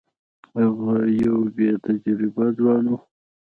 هغه 0.59 0.93
یو 1.23 1.37
بې 1.55 1.69
تجربې 1.85 2.47
ځوان 2.57 2.83
وو. 2.89 2.97